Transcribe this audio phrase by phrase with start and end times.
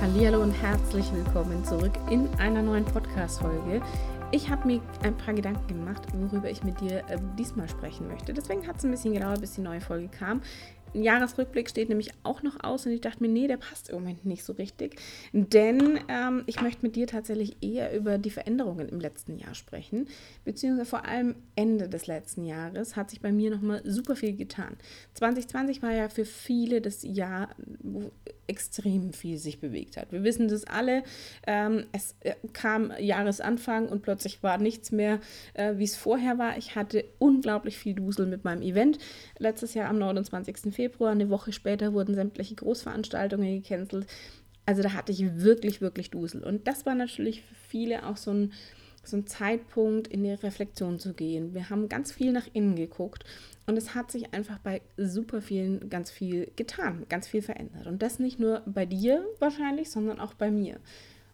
[0.00, 3.82] Hallo und herzlich willkommen zurück in einer neuen Podcast-Folge.
[4.30, 8.32] Ich habe mir ein paar Gedanken gemacht, worüber ich mit dir äh, diesmal sprechen möchte.
[8.32, 10.40] Deswegen hat es ein bisschen gedauert, bis die neue Folge kam.
[10.94, 13.96] Ein Jahresrückblick steht nämlich auch noch aus und ich dachte mir, nee, der passt im
[13.96, 15.00] Moment nicht so richtig.
[15.32, 20.06] Denn ähm, ich möchte mit dir tatsächlich eher über die Veränderungen im letzten Jahr sprechen.
[20.44, 24.76] Beziehungsweise vor allem Ende des letzten Jahres hat sich bei mir nochmal super viel getan.
[25.14, 27.48] 2020 war ja für viele das Jahr,
[27.80, 28.12] wo
[28.48, 30.10] extrem viel sich bewegt hat.
[30.10, 31.04] Wir wissen das alle.
[31.46, 35.20] Ähm, es äh, kam Jahresanfang und plötzlich war nichts mehr,
[35.54, 36.56] äh, wie es vorher war.
[36.56, 38.98] Ich hatte unglaublich viel Dusel mit meinem Event.
[39.38, 40.74] Letztes Jahr am 29.
[40.74, 44.06] Februar, eine Woche später wurden sämtliche Großveranstaltungen gecancelt.
[44.66, 46.42] Also da hatte ich wirklich, wirklich Dusel.
[46.42, 48.52] Und das war natürlich für viele auch so ein,
[49.04, 51.54] so ein Zeitpunkt, in die Reflexion zu gehen.
[51.54, 53.24] Wir haben ganz viel nach innen geguckt
[53.68, 57.86] und es hat sich einfach bei super vielen ganz viel getan, ganz viel verändert.
[57.86, 60.80] Und das nicht nur bei dir wahrscheinlich, sondern auch bei mir.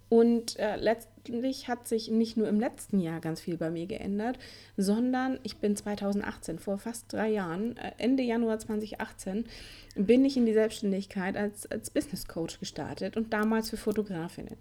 [0.08, 4.38] Und äh, letztlich hat sich nicht nur im letzten Jahr ganz viel bei mir geändert,
[4.76, 9.44] sondern ich bin 2018, vor fast drei Jahren, äh, Ende Januar 2018,
[9.94, 14.56] bin ich in die Selbstständigkeit als, als Business Coach gestartet und damals für Fotografinnen.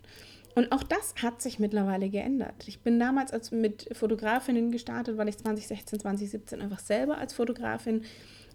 [0.55, 2.67] Und auch das hat sich mittlerweile geändert.
[2.67, 8.03] Ich bin damals als mit Fotografinnen gestartet, weil ich 2016, 2017 einfach selber als Fotografin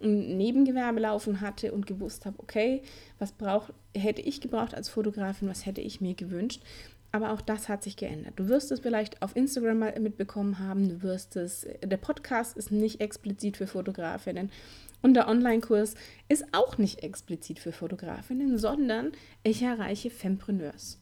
[0.00, 2.82] ein Nebengewerbe laufen hatte und gewusst habe, okay,
[3.18, 6.62] was brauch, hätte ich gebraucht als Fotografin, was hätte ich mir gewünscht.
[7.10, 8.34] Aber auch das hat sich geändert.
[8.36, 10.88] Du wirst es vielleicht auf Instagram mal mitbekommen haben.
[10.88, 14.52] Du wirst es, der Podcast ist nicht explizit für Fotografinnen.
[15.00, 15.94] Und der Online-Kurs
[16.28, 19.12] ist auch nicht explizit für Fotografinnen, sondern
[19.42, 21.00] ich erreiche Fempreneurs.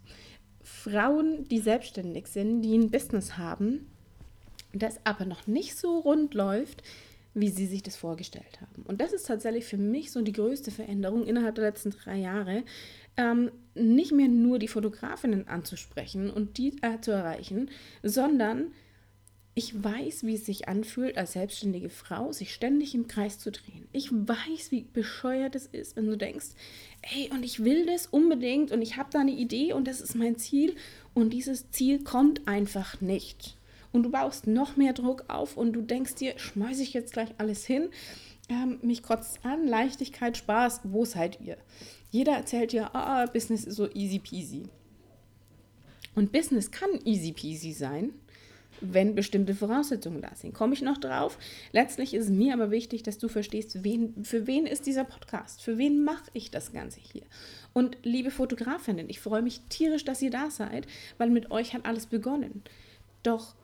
[0.67, 3.87] Frauen, die selbstständig sind, die ein Business haben,
[4.73, 6.83] das aber noch nicht so rund läuft,
[7.35, 8.83] wie sie sich das vorgestellt haben.
[8.83, 12.65] Und das ist tatsächlich für mich so die größte Veränderung innerhalb der letzten drei Jahre,
[13.17, 17.71] ähm, nicht mehr nur die Fotografinnen anzusprechen und die äh, zu erreichen,
[18.03, 18.73] sondern
[19.59, 23.89] ich weiß, wie es sich anfühlt, als selbstständige Frau sich ständig im Kreis zu drehen.
[23.91, 26.49] Ich weiß, wie bescheuert es ist, wenn du denkst,
[27.01, 30.15] hey, und ich will das unbedingt und ich habe da eine Idee und das ist
[30.15, 30.77] mein Ziel
[31.15, 33.57] und dieses Ziel kommt einfach nicht
[33.93, 37.31] und du baust noch mehr Druck auf und du denkst dir, schmeiße ich jetzt gleich
[37.39, 37.89] alles hin.
[38.51, 41.57] Ähm, mich kotzt an, Leichtigkeit, Spaß, wo seid ihr?
[42.11, 44.65] Jeder erzählt dir, ah, Business ist so easy peasy.
[46.15, 48.13] Und Business kann easy peasy sein,
[48.81, 50.55] wenn bestimmte Voraussetzungen da sind.
[50.55, 51.39] Komme ich noch drauf?
[51.73, 55.63] Letztlich ist mir aber wichtig, dass du verstehst, wen, für wen ist dieser Podcast?
[55.63, 57.23] Für wen mache ich das Ganze hier?
[57.73, 60.87] Und liebe Fotografinnen, ich freue mich tierisch, dass ihr da seid,
[61.19, 62.63] weil mit euch hat alles begonnen.
[63.23, 63.55] Doch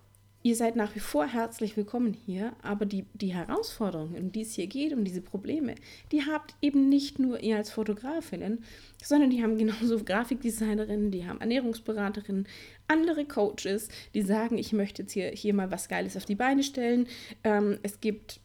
[0.45, 4.55] Ihr seid nach wie vor herzlich willkommen hier, aber die, die Herausforderungen, um die es
[4.55, 5.77] hier geht, um diese Probleme,
[6.11, 8.65] die habt eben nicht nur ihr als Fotografinnen,
[9.05, 12.49] sondern die haben genauso Grafikdesignerinnen, die haben Ernährungsberaterinnen,
[12.89, 16.65] andere Coaches, die sagen, ich möchte jetzt hier, hier mal was Geiles auf die Beine
[16.65, 17.07] stellen.
[17.45, 18.41] Ähm, es gibt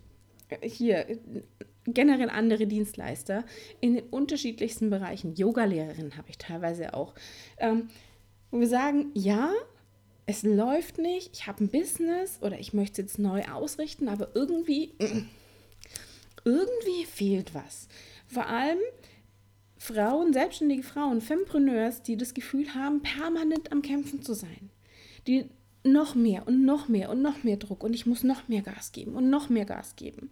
[0.62, 1.08] hier
[1.88, 3.44] generell andere Dienstleister
[3.82, 5.34] in den unterschiedlichsten Bereichen.
[5.34, 7.16] Yoga-Lehrerinnen habe ich teilweise auch.
[7.58, 7.90] Ähm,
[8.52, 9.52] wo wir sagen, ja,
[10.30, 14.36] es läuft nicht, ich habe ein Business oder ich möchte es jetzt neu ausrichten, aber
[14.36, 14.94] irgendwie,
[16.44, 17.88] irgendwie fehlt was.
[18.28, 18.78] Vor allem
[19.78, 24.70] Frauen, selbstständige Frauen, Fempreneurs, die das Gefühl haben, permanent am Kämpfen zu sein.
[25.28, 25.46] Die
[25.84, 28.92] noch mehr und noch mehr und noch mehr Druck und ich muss noch mehr Gas
[28.92, 30.30] geben und noch mehr Gas geben.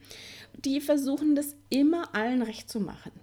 [0.58, 3.14] Die versuchen das immer allen recht zu machen.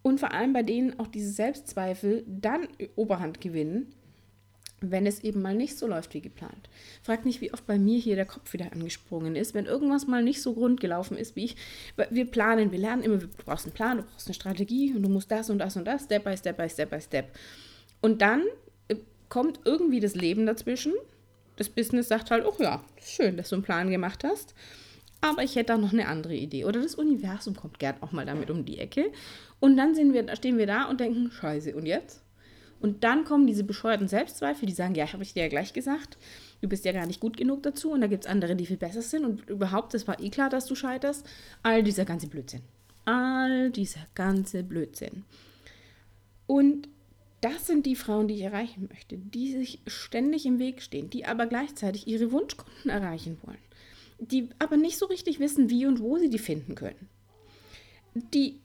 [0.00, 3.92] Und vor allem bei denen auch diese Selbstzweifel dann Oberhand gewinnen
[4.90, 6.68] wenn es eben mal nicht so läuft wie geplant.
[7.02, 10.22] Frag nicht, wie oft bei mir hier der Kopf wieder angesprungen ist, wenn irgendwas mal
[10.22, 11.56] nicht so rund gelaufen ist, wie ich.
[12.10, 15.08] Wir planen, wir lernen immer, du brauchst einen Plan, du brauchst eine Strategie und du
[15.08, 17.28] musst das und das und das, Step by Step by Step by Step.
[18.00, 18.42] Und dann
[18.88, 18.96] äh,
[19.28, 20.92] kommt irgendwie das Leben dazwischen.
[21.56, 24.54] Das Business sagt halt, oh ja, schön, dass du einen Plan gemacht hast.
[25.20, 26.64] Aber ich hätte da noch eine andere Idee.
[26.64, 29.12] Oder das Universum kommt gern auch mal damit um die Ecke.
[29.60, 32.21] Und dann wir, stehen wir da und denken, scheiße, und jetzt?
[32.82, 36.18] Und dann kommen diese bescheuerten Selbstzweifel, die sagen, ja, habe ich dir ja gleich gesagt,
[36.62, 38.76] du bist ja gar nicht gut genug dazu und da gibt es andere, die viel
[38.76, 41.24] besser sind und überhaupt, das war eh klar, dass du scheiterst.
[41.62, 42.62] All dieser ganze Blödsinn.
[43.04, 45.22] All dieser ganze Blödsinn.
[46.48, 46.88] Und
[47.40, 51.24] das sind die Frauen, die ich erreichen möchte, die sich ständig im Weg stehen, die
[51.24, 53.58] aber gleichzeitig ihre Wunschkunden erreichen wollen,
[54.18, 57.08] die aber nicht so richtig wissen, wie und wo sie die finden können,
[58.14, 58.58] die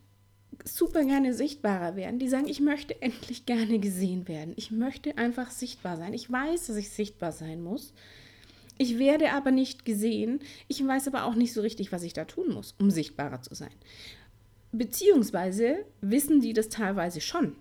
[0.64, 4.54] super gerne sichtbarer werden, die sagen, ich möchte endlich gerne gesehen werden.
[4.58, 6.14] Ich möchte einfach sichtbar sein.
[6.14, 7.94] Ich weiß, dass ich sichtbar sein muss.
[8.78, 10.40] Ich werde aber nicht gesehen.
[10.68, 13.56] Ich weiß aber auch nicht so richtig, was ich da tun muss, um sichtbarer zu
[13.56, 13.72] sein.
[14.72, 17.56] Beziehungsweise wissen die das teilweise schon.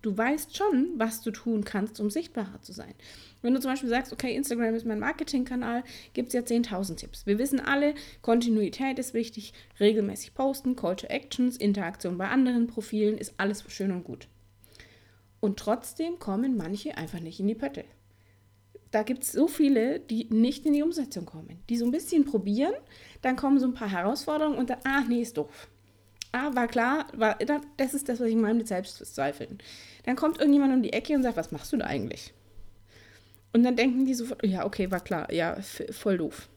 [0.00, 2.94] Du weißt schon, was du tun kannst, um sichtbarer zu sein.
[3.42, 7.26] Wenn du zum Beispiel sagst, okay, Instagram ist mein Marketingkanal, gibt es ja 10.000 Tipps.
[7.26, 13.18] Wir wissen alle, Kontinuität ist wichtig, regelmäßig posten, Call to Actions, Interaktion bei anderen Profilen,
[13.18, 14.28] ist alles schön und gut.
[15.40, 17.84] Und trotzdem kommen manche einfach nicht in die Pötte.
[18.90, 22.24] Da gibt es so viele, die nicht in die Umsetzung kommen, die so ein bisschen
[22.24, 22.74] probieren,
[23.20, 25.68] dann kommen so ein paar Herausforderungen und dann, ah, nee, ist doof
[26.32, 27.38] ah, war klar, war,
[27.76, 29.58] das ist das, was ich meine mit Selbstzweifeln.
[30.04, 32.32] Dann kommt irgendjemand um die Ecke und sagt, was machst du da eigentlich?
[33.52, 35.56] Und dann denken die sofort, ja, okay, war klar, ja,
[35.90, 36.48] voll doof.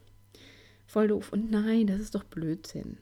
[0.87, 1.31] Voll doof.
[1.31, 2.97] Und nein, das ist doch Blödsinn.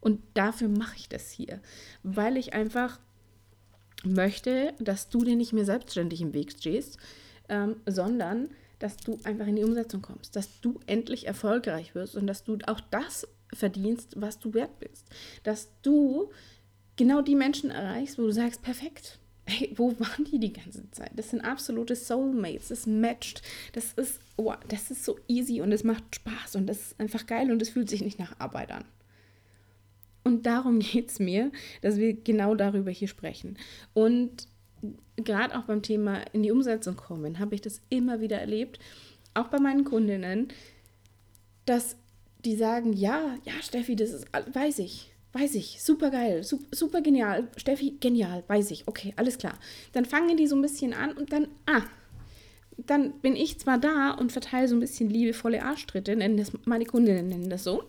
[0.00, 1.60] Und dafür mache ich das hier,
[2.02, 3.00] weil ich einfach
[4.04, 6.98] möchte, dass du dir nicht mehr selbstständig im Weg stehst,
[7.48, 12.26] ähm, sondern dass du einfach in die Umsetzung kommst, dass du endlich erfolgreich wirst und
[12.26, 15.06] dass du auch das verdienst, was du wert bist.
[15.42, 16.30] Dass du
[16.96, 19.18] genau die Menschen erreichst, wo du sagst, perfekt.
[19.46, 21.12] Hey, wo waren die die ganze Zeit?
[21.16, 23.40] Das sind absolute Soulmates, das matcht,
[23.72, 27.26] das ist, oh, das ist so easy und es macht Spaß und das ist einfach
[27.26, 28.84] geil und es fühlt sich nicht nach Arbeit an.
[30.22, 31.50] Und darum geht es mir,
[31.80, 33.56] dass wir genau darüber hier sprechen.
[33.94, 34.48] Und
[35.16, 38.78] gerade auch beim Thema in die Umsetzung kommen, habe ich das immer wieder erlebt,
[39.32, 40.48] auch bei meinen Kundinnen,
[41.64, 41.96] dass
[42.44, 47.48] die sagen, ja, ja, Steffi, das ist, weiß ich, weiß ich, super geil, super, genial,
[47.56, 49.58] Steffi, genial, weiß ich, okay, alles klar.
[49.92, 51.82] Dann fangen die so ein bisschen an und dann, ah,
[52.86, 56.84] dann bin ich zwar da und verteile so ein bisschen liebevolle Arschtritte, nennen das, meine
[56.84, 57.82] Kundinnen nennen das so.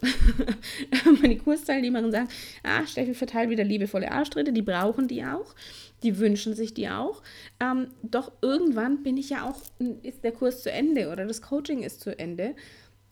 [1.21, 2.29] meine Kursteilnehmerinnen sagen,
[2.63, 5.53] ah, Steffi verteilt wieder liebevolle Arschtritte, die brauchen die auch,
[6.01, 7.21] die wünschen sich die auch.
[7.59, 9.61] Ähm, doch irgendwann bin ich ja auch,
[10.01, 12.55] ist der Kurs zu Ende oder das Coaching ist zu Ende.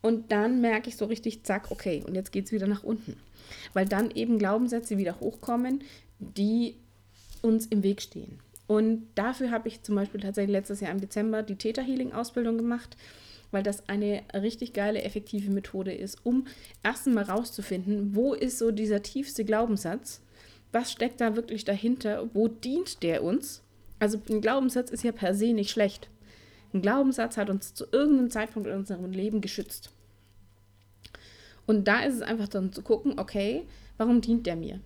[0.02, 3.18] Und dann merke ich so richtig, zack, okay, und jetzt geht es wieder nach unten.
[3.74, 5.84] Weil dann eben Glaubenssätze wieder hochkommen,
[6.20, 6.76] die
[7.42, 8.40] uns im Weg stehen.
[8.68, 12.58] Und dafür habe ich zum Beispiel tatsächlich letztes Jahr im Dezember die Theta Healing Ausbildung
[12.58, 12.98] gemacht,
[13.52, 16.48] weil das eine richtig geile, effektive Methode ist, um
[16.84, 20.22] erstens mal rauszufinden, wo ist so dieser tiefste Glaubenssatz,
[20.74, 23.64] was steckt da wirklich dahinter, wo dient der uns.
[24.00, 26.10] Also ein Glaubenssatz ist ja per se nicht schlecht.
[26.74, 29.92] Ein Glaubenssatz hat uns zu irgendeinem Zeitpunkt in unserem Leben geschützt.
[31.66, 33.66] Und da ist es einfach dann zu gucken, okay,
[33.98, 34.80] warum dient der mir?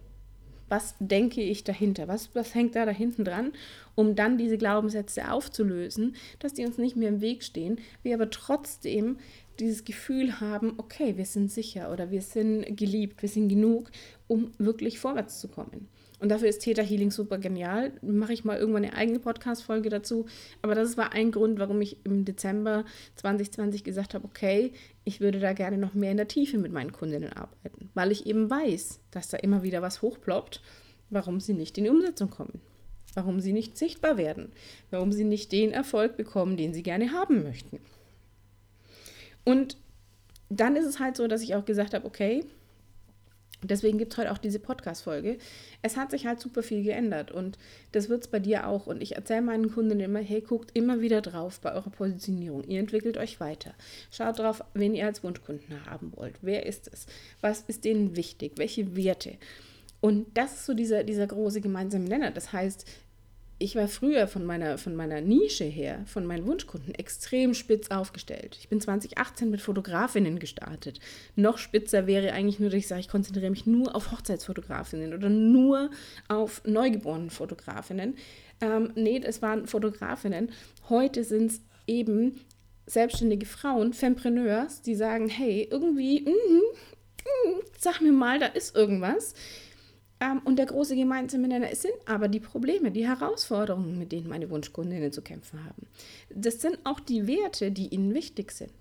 [0.68, 2.07] Was denke ich dahinter?
[2.07, 3.51] Was, was hängt da da hinten dran,
[3.94, 8.30] um dann diese Glaubenssätze aufzulösen, dass die uns nicht mehr im Weg stehen, wir aber
[8.30, 9.18] trotzdem
[9.60, 13.92] dieses Gefühl haben, okay, wir sind sicher oder wir sind geliebt, wir sind genug,
[14.27, 15.88] um wirklich vorwärts zu kommen.
[16.21, 17.94] Und dafür ist Theta Healing super genial.
[18.03, 20.27] Mache ich mal irgendwann eine eigene Podcast-Folge dazu.
[20.62, 22.85] Aber das war ein Grund, warum ich im Dezember
[23.15, 24.71] 2020 gesagt habe, okay,
[25.03, 27.89] ich würde da gerne noch mehr in der Tiefe mit meinen Kundinnen arbeiten.
[27.95, 30.62] Weil ich eben weiß, dass da immer wieder was hochploppt,
[31.09, 32.62] warum sie nicht in die Umsetzung kommen.
[33.15, 34.51] Warum sie nicht sichtbar werden.
[34.91, 37.79] Warum sie nicht den Erfolg bekommen, den sie gerne haben möchten.
[39.44, 39.75] Und
[40.50, 42.45] dann ist es halt so, dass ich auch gesagt habe, okay,
[43.63, 45.38] Deswegen gibt es heute auch diese Podcast-Folge.
[45.81, 47.58] Es hat sich halt super viel geändert und
[47.92, 48.88] das wird es bei dir auch.
[48.88, 52.63] Und ich erzähle meinen Kunden immer, hey, guckt immer wieder drauf bei eurer Positionierung.
[52.63, 53.74] Ihr entwickelt euch weiter.
[54.12, 56.36] Schaut drauf, wen ihr als Wunschkunden haben wollt.
[56.42, 57.06] Wer ist es?
[57.42, 58.54] Was ist denen wichtig?
[58.56, 59.38] Welche Werte?
[60.00, 62.31] Und das ist so dieser, dieser große gemeinsame Nenner.
[62.31, 62.86] Das heißt,
[63.62, 68.58] ich war früher von meiner, von meiner Nische her, von meinen Wunschkunden, extrem spitz aufgestellt.
[68.60, 71.00] Ich bin 2018 mit Fotografinnen gestartet.
[71.36, 75.30] Noch spitzer wäre eigentlich nur, dass ich sage, ich konzentriere mich nur auf Hochzeitsfotografinnen oder
[75.30, 75.91] nur
[76.27, 78.15] auf neugeborenen Fotografinnen.
[78.62, 80.51] Ähm, nee, es waren Fotografinnen.
[80.89, 82.41] Heute sind es eben
[82.88, 89.36] selbstständige Frauen, Fempreneurs, die sagen, hey, irgendwie, mm, mm, sag mir mal, da ist irgendwas
[90.44, 95.12] und der große gemeinsame Nenner sind aber die Probleme, die Herausforderungen, mit denen meine Wunschkundinnen
[95.12, 95.88] zu kämpfen haben.
[96.30, 98.72] Das sind auch die Werte, die ihnen wichtig sind.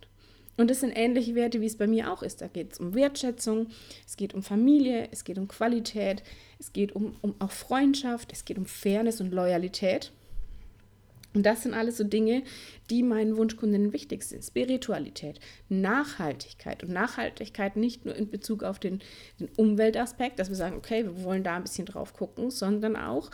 [0.58, 2.42] Und das sind ähnliche Werte, wie es bei mir auch ist.
[2.42, 3.68] Da geht es um Wertschätzung,
[4.06, 6.22] es geht um Familie, es geht um Qualität,
[6.58, 10.12] es geht um, um auch Freundschaft, es geht um Fairness und Loyalität.
[11.32, 12.42] Und das sind alles so Dinge,
[12.90, 14.44] die meinen Wunschkundinnen wichtig sind.
[14.44, 19.00] Spiritualität, Nachhaltigkeit und Nachhaltigkeit nicht nur in Bezug auf den,
[19.38, 23.30] den Umweltaspekt, dass wir sagen, okay, wir wollen da ein bisschen drauf gucken, sondern auch,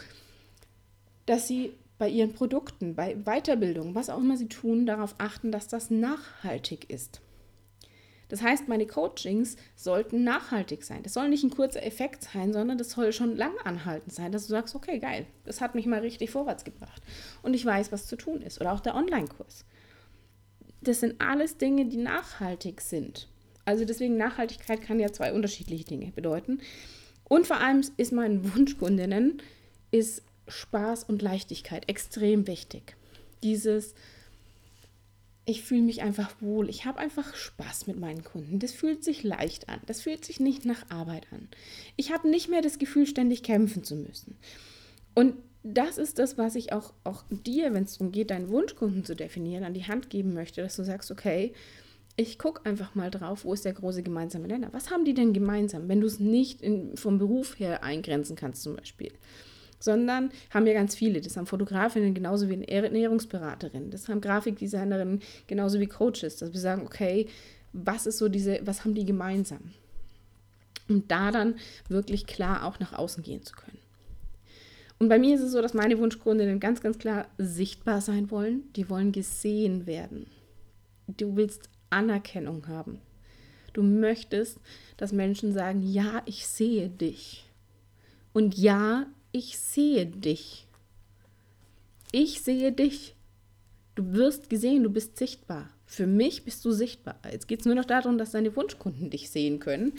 [1.25, 5.67] dass sie bei ihren Produkten, bei Weiterbildung, was auch immer sie tun, darauf achten, dass
[5.67, 7.23] das nachhaltig ist.
[8.29, 11.03] Das heißt, meine Coachings sollten nachhaltig sein.
[11.03, 14.47] Das soll nicht ein kurzer Effekt sein, sondern das soll schon lang anhaltend sein, dass
[14.47, 17.03] du sagst, okay, geil, das hat mich mal richtig vorwärts gebracht.
[17.43, 18.61] Und ich weiß, was zu tun ist.
[18.61, 19.65] Oder auch der Online-Kurs.
[20.81, 23.29] Das sind alles Dinge, die nachhaltig sind.
[23.65, 26.61] Also deswegen Nachhaltigkeit kann ja zwei unterschiedliche Dinge bedeuten.
[27.25, 29.43] Und vor allem ist mein Wunschkundinnen,
[29.91, 32.97] ist Spaß und Leichtigkeit extrem wichtig.
[33.43, 33.95] Dieses,
[35.49, 38.59] ich fühle mich einfach wohl, ich habe einfach Spaß mit meinen Kunden.
[38.59, 41.49] Das fühlt sich leicht an, das fühlt sich nicht nach Arbeit an.
[41.95, 44.37] Ich habe nicht mehr das Gefühl, ständig kämpfen zu müssen.
[45.15, 49.05] Und das ist das, was ich auch, auch dir, wenn es darum geht, deinen Wunschkunden
[49.05, 51.53] zu definieren, an die Hand geben möchte, dass du sagst, okay,
[52.17, 54.73] ich gucke einfach mal drauf, wo ist der große gemeinsame Nenner.
[54.73, 58.63] Was haben die denn gemeinsam, wenn du es nicht in, vom Beruf her eingrenzen kannst
[58.63, 59.13] zum Beispiel?
[59.79, 61.21] Sondern haben ja ganz viele.
[61.21, 63.91] Das haben Fotografinnen genauso wie Ernährungsberaterinnen.
[63.91, 66.37] Das haben Grafikdesignerinnen genauso wie Coaches.
[66.37, 67.27] Dass wir sagen, okay,
[67.73, 69.73] was ist so diese, was haben die gemeinsam?
[70.89, 71.57] Um da dann
[71.89, 73.79] wirklich klar auch nach außen gehen zu können.
[74.99, 78.63] Und bei mir ist es so, dass meine Wunschkundinnen ganz, ganz klar sichtbar sein wollen.
[78.77, 80.27] Die wollen gesehen werden.
[81.07, 83.01] Du willst Anerkennung haben.
[83.73, 84.59] Du möchtest,
[84.97, 87.45] dass Menschen sagen, ja, ich sehe dich.
[88.33, 89.07] Und ja,
[89.37, 90.67] ich sehe dich.
[92.11, 93.15] Ich sehe dich.
[93.95, 95.69] Du wirst gesehen, du bist sichtbar.
[95.85, 97.21] Für mich bist du sichtbar.
[97.31, 99.93] Jetzt geht es nur noch darum, dass deine Wunschkunden dich sehen können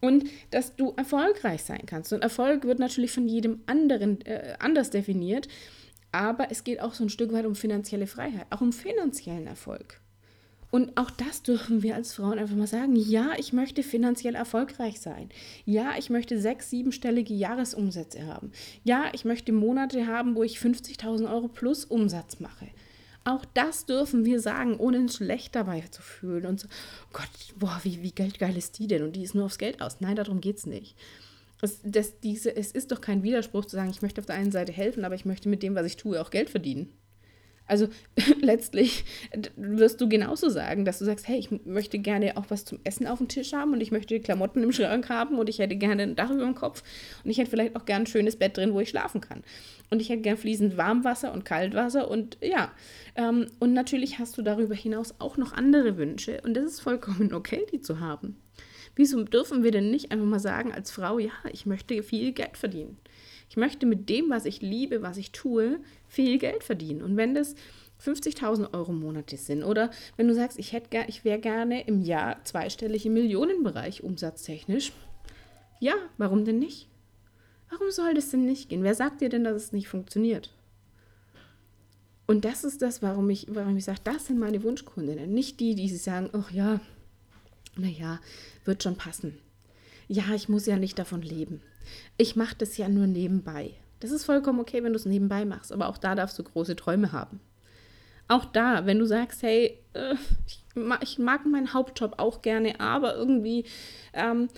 [0.00, 2.12] und dass du erfolgreich sein kannst.
[2.14, 5.48] Und Erfolg wird natürlich von jedem anderen äh, anders definiert,
[6.10, 10.00] aber es geht auch so ein Stück weit um finanzielle Freiheit, auch um finanziellen Erfolg.
[10.70, 12.94] Und auch das dürfen wir als Frauen einfach mal sagen.
[12.94, 15.30] Ja, ich möchte finanziell erfolgreich sein.
[15.64, 18.52] Ja, ich möchte sechs, siebenstellige Jahresumsätze haben.
[18.84, 22.68] Ja, ich möchte Monate haben, wo ich 50.000 Euro plus Umsatz mache.
[23.24, 27.28] Auch das dürfen wir sagen, ohne uns schlecht dabei zu fühlen und so, oh Gott,
[27.58, 29.02] boah, wie, wie geil ist die denn?
[29.02, 30.00] Und die ist nur aufs Geld aus.
[30.00, 30.96] Nein, darum geht es nicht.
[31.60, 34.52] Es, das, diese, es ist doch kein Widerspruch zu sagen, ich möchte auf der einen
[34.52, 36.92] Seite helfen, aber ich möchte mit dem, was ich tue, auch Geld verdienen.
[37.68, 37.88] Also
[38.40, 39.04] letztlich
[39.56, 43.06] wirst du genauso sagen, dass du sagst, hey, ich möchte gerne auch was zum Essen
[43.06, 46.02] auf dem Tisch haben und ich möchte Klamotten im Schrank haben und ich hätte gerne
[46.02, 46.82] ein Dach über dem Kopf
[47.22, 49.44] und ich hätte vielleicht auch gerne ein schönes Bett drin, wo ich schlafen kann.
[49.90, 52.72] Und ich hätte gerne fließend Warmwasser und Kaltwasser und ja.
[53.14, 57.32] Ähm, und natürlich hast du darüber hinaus auch noch andere Wünsche und das ist vollkommen
[57.34, 58.36] okay, die zu haben.
[58.96, 62.56] Wieso dürfen wir denn nicht einfach mal sagen als Frau, ja, ich möchte viel Geld
[62.56, 62.96] verdienen?
[63.48, 67.02] Ich möchte mit dem, was ich liebe, was ich tue, viel Geld verdienen.
[67.02, 67.54] Und wenn das
[68.04, 72.44] 50.000 Euro monatlich sind oder wenn du sagst, ich, hätte, ich wäre gerne im Jahr
[72.44, 74.92] zweistellig im Millionenbereich umsatztechnisch,
[75.80, 76.88] ja, warum denn nicht?
[77.70, 78.82] Warum soll das denn nicht gehen?
[78.82, 80.50] Wer sagt dir denn, dass es nicht funktioniert?
[82.26, 85.32] Und das ist das, warum ich, warum ich sage, das sind meine Wunschkundinnen.
[85.32, 86.80] Nicht die, die sagen, ach ja,
[87.76, 88.20] naja,
[88.64, 89.38] wird schon passen.
[90.08, 91.62] Ja, ich muss ja nicht davon leben.
[92.16, 93.74] Ich mache das ja nur nebenbei.
[94.00, 96.76] Das ist vollkommen okay, wenn du es nebenbei machst, aber auch da darfst du große
[96.76, 97.40] Träume haben.
[98.28, 100.14] Auch da, wenn du sagst, hey, äh,
[101.02, 103.64] ich, mag meinen Hauptjob auch gerne, aber irgendwie
[104.12, 104.48] ähm,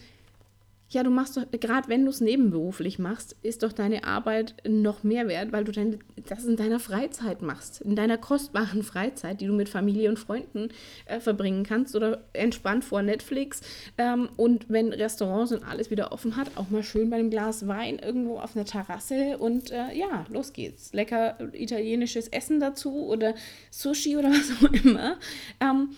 [0.93, 5.05] ja, du machst doch, gerade wenn du es nebenberuflich machst, ist doch deine Arbeit noch
[5.05, 7.81] mehr wert, weil du dein, das in deiner Freizeit machst.
[7.83, 10.71] In deiner kostbaren Freizeit, die du mit Familie und Freunden
[11.07, 13.61] äh, verbringen kannst oder entspannt vor Netflix.
[13.99, 17.69] Ähm, und wenn Restaurants und alles wieder offen hat, auch mal schön bei einem Glas
[17.69, 20.93] Wein irgendwo auf einer Terrasse und äh, ja, los geht's.
[20.93, 23.35] Lecker italienisches Essen dazu oder
[23.71, 25.19] Sushi oder was auch immer.
[25.61, 25.91] Ähm,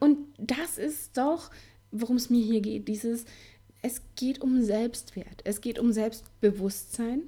[0.00, 1.50] und das ist doch,
[1.90, 3.26] worum es mir hier geht, dieses
[3.84, 7.24] es geht um Selbstwert, es geht um Selbstbewusstsein,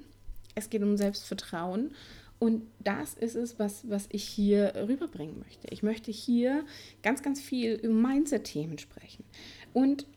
[0.55, 1.91] es geht um Selbstvertrauen.
[2.39, 5.67] Und das ist es, was, was ich hier rüberbringen möchte.
[5.69, 6.65] Ich möchte hier
[7.03, 9.23] ganz, ganz viel über Mindset-Themen sprechen.
[9.71, 10.07] Und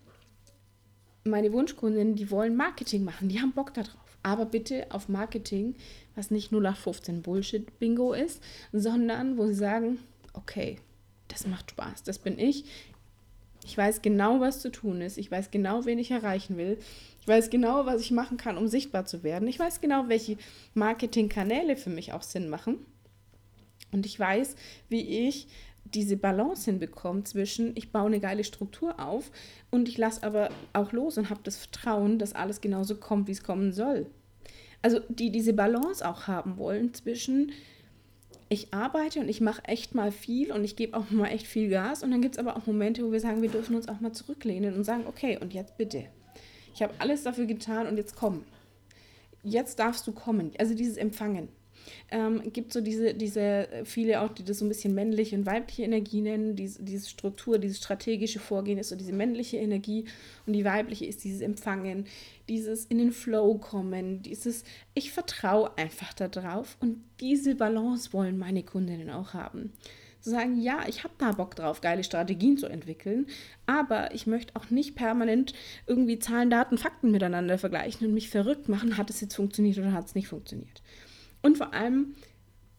[1.24, 4.16] meine Wunschkundinnen, die wollen Marketing machen, die haben Bock darauf.
[4.22, 5.74] Aber bitte auf Marketing,
[6.14, 8.42] was nicht 0815 Bullshit-Bingo ist,
[8.72, 9.98] sondern wo sie sagen,
[10.32, 10.78] okay,
[11.28, 12.64] das macht Spaß, das bin ich.
[13.70, 15.16] Ich weiß genau, was zu tun ist.
[15.16, 16.76] Ich weiß genau, wen ich erreichen will.
[17.20, 19.46] Ich weiß genau, was ich machen kann, um sichtbar zu werden.
[19.46, 20.38] Ich weiß genau, welche
[20.74, 22.84] Marketingkanäle für mich auch Sinn machen.
[23.92, 24.56] Und ich weiß,
[24.88, 25.46] wie ich
[25.84, 29.30] diese Balance hinbekomme zwischen, ich baue eine geile Struktur auf
[29.70, 33.32] und ich lasse aber auch los und habe das Vertrauen, dass alles genauso kommt, wie
[33.32, 34.06] es kommen soll.
[34.82, 37.52] Also die diese Balance auch haben wollen zwischen,
[38.52, 41.70] ich arbeite und ich mache echt mal viel und ich gebe auch mal echt viel
[41.70, 42.02] Gas.
[42.02, 44.12] Und dann gibt es aber auch Momente, wo wir sagen, wir dürfen uns auch mal
[44.12, 46.06] zurücklehnen und sagen, okay, und jetzt bitte.
[46.74, 48.44] Ich habe alles dafür getan und jetzt komm.
[49.44, 50.50] Jetzt darfst du kommen.
[50.58, 51.48] Also dieses Empfangen
[52.10, 55.82] ähm, gibt so diese, diese, viele auch, die das so ein bisschen männliche und weibliche
[55.82, 56.56] Energie nennen.
[56.56, 60.04] Diese, diese Struktur, dieses strategische Vorgehen ist so diese männliche Energie
[60.46, 62.06] und die weibliche ist dieses Empfangen,
[62.48, 68.62] dieses in den Flow kommen, dieses ich vertraue einfach darauf und diese Balance wollen meine
[68.62, 69.72] Kundinnen auch haben
[70.20, 73.26] zu sagen, ja, ich habe da Bock drauf, geile Strategien zu entwickeln,
[73.66, 75.54] aber ich möchte auch nicht permanent
[75.86, 79.92] irgendwie Zahlen, Daten, Fakten miteinander vergleichen und mich verrückt machen, hat es jetzt funktioniert oder
[79.92, 80.79] hat es nicht funktioniert.
[81.42, 82.14] Und vor allem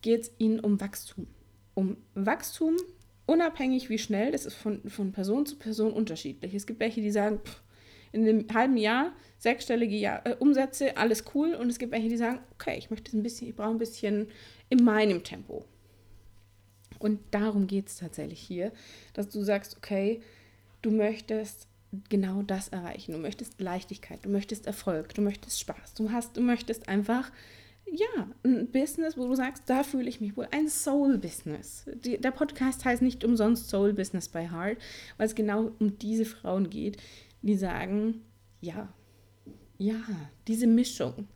[0.01, 1.27] geht es ihnen um Wachstum.
[1.73, 2.77] Um Wachstum,
[3.25, 6.53] unabhängig wie schnell, das ist von, von Person zu Person unterschiedlich.
[6.53, 7.61] Es gibt welche, die sagen, pff,
[8.11, 11.53] in einem halben Jahr sechsstellige Jahr, äh, Umsätze, alles cool.
[11.53, 14.27] Und es gibt welche, die sagen, okay, ich möchte ein bisschen, ich brauche ein bisschen
[14.69, 15.65] in meinem Tempo.
[16.99, 18.71] Und darum geht es tatsächlich hier,
[19.13, 20.21] dass du sagst, okay,
[20.81, 21.67] du möchtest
[22.09, 23.13] genau das erreichen.
[23.13, 27.31] Du möchtest Leichtigkeit, du möchtest Erfolg, du möchtest Spaß, du hast, du möchtest einfach
[27.91, 30.47] ja, ein Business, wo du sagst, da fühle ich mich wohl.
[30.51, 31.85] Ein Soul-Business.
[31.95, 34.77] Der Podcast heißt nicht umsonst Soul Business by Heart,
[35.17, 36.97] weil es genau um diese Frauen geht,
[37.41, 38.21] die sagen,
[38.61, 38.93] ja,
[39.77, 40.01] ja,
[40.47, 41.27] diese Mischung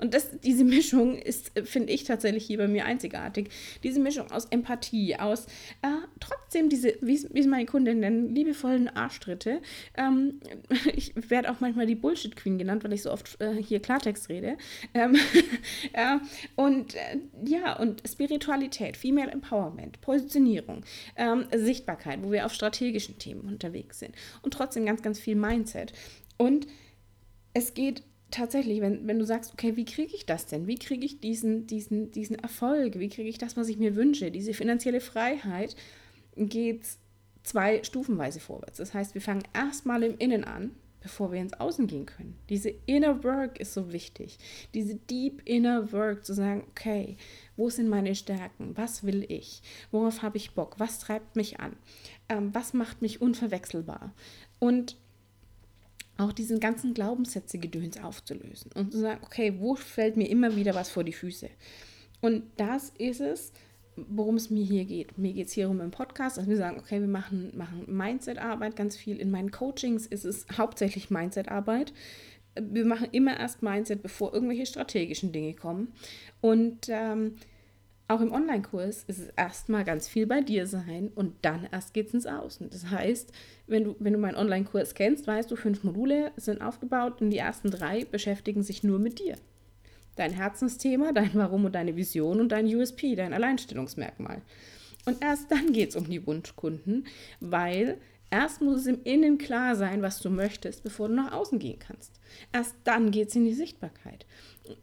[0.00, 3.50] und das, diese Mischung ist, finde ich, tatsächlich hier bei mir einzigartig.
[3.82, 5.46] Diese Mischung aus Empathie, aus
[5.82, 5.88] äh,
[6.18, 9.60] trotzdem diese, wie es meine Kundin nennen, liebevollen Arschtritte.
[9.96, 10.40] Ähm,
[10.94, 14.28] ich werde auch manchmal die Bullshit Queen genannt, weil ich so oft äh, hier Klartext
[14.28, 14.56] rede.
[14.94, 15.16] Ähm,
[15.92, 16.18] äh,
[16.56, 20.84] und äh, ja, und Spiritualität, Female Empowerment, Positionierung,
[21.16, 24.14] ähm, Sichtbarkeit, wo wir auf strategischen Themen unterwegs sind.
[24.42, 25.92] Und trotzdem ganz, ganz viel Mindset.
[26.38, 26.66] Und
[27.52, 30.66] es geht tatsächlich, wenn, wenn du sagst, okay, wie kriege ich das denn?
[30.66, 32.98] Wie kriege ich diesen, diesen, diesen Erfolg?
[32.98, 34.30] Wie kriege ich das, was ich mir wünsche?
[34.30, 35.76] Diese finanzielle Freiheit
[36.36, 36.82] geht
[37.42, 38.78] zwei stufenweise vorwärts.
[38.78, 42.36] Das heißt, wir fangen erstmal im Innen an, bevor wir ins Außen gehen können.
[42.48, 44.38] Diese Inner Work ist so wichtig.
[44.74, 47.16] Diese Deep Inner Work zu sagen, okay,
[47.56, 48.76] wo sind meine Stärken?
[48.76, 49.62] Was will ich?
[49.90, 50.74] Worauf habe ich Bock?
[50.78, 51.76] Was treibt mich an?
[52.28, 54.14] Ähm, was macht mich unverwechselbar?
[54.58, 54.96] Und
[56.20, 60.90] auch diesen ganzen Glaubenssätze-Gedöns aufzulösen und zu sagen, okay, wo fällt mir immer wieder was
[60.90, 61.48] vor die Füße?
[62.20, 63.52] Und das ist es,
[63.96, 65.18] worum es mir hier geht.
[65.18, 68.76] Mir geht es hier um im Podcast, dass wir sagen, okay, wir machen, machen Mindset-Arbeit
[68.76, 69.18] ganz viel.
[69.18, 71.92] In meinen Coachings ist es hauptsächlich Mindset-Arbeit.
[72.60, 75.92] Wir machen immer erst Mindset, bevor irgendwelche strategischen Dinge kommen.
[76.40, 77.36] Und ähm,
[78.10, 82.08] auch im Online-Kurs ist es erstmal ganz viel bei dir sein und dann erst geht
[82.08, 82.68] es ins Außen.
[82.68, 83.32] Das heißt,
[83.68, 87.38] wenn du, wenn du meinen Online-Kurs kennst, weißt du, fünf Module sind aufgebaut und die
[87.38, 89.36] ersten drei beschäftigen sich nur mit dir.
[90.16, 94.42] Dein Herzensthema, dein Warum und deine Vision und dein USP, dein Alleinstellungsmerkmal.
[95.06, 97.06] Und erst dann geht es um die Wunschkunden,
[97.38, 97.96] weil
[98.28, 101.78] erst muss es im Innen klar sein, was du möchtest, bevor du nach außen gehen
[101.78, 102.18] kannst.
[102.52, 104.26] Erst dann geht es in die Sichtbarkeit.